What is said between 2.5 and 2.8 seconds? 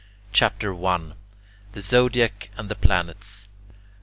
AND THE